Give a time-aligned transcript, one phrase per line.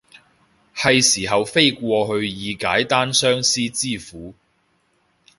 [0.75, 4.33] 係時候飛過去以解單相思之苦